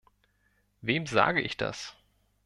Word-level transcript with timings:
Wem 0.81 1.05
sage 1.05 1.41
ich 1.41 1.57
das! 1.57 1.95